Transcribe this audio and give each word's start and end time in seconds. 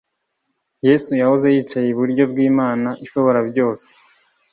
Yesu 0.87 1.09
yahoze 1.21 1.47
yicaye 1.55 1.87
iburyo 1.89 2.23
bw’Imana 2.31 2.89
ishoborabyose 3.03 3.87